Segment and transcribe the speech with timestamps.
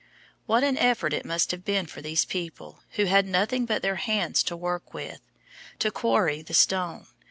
[0.47, 3.97] What an effort it must have been for these people, who had nothing but their
[3.97, 5.21] hands to work with,
[5.77, 7.05] to quarry the stone.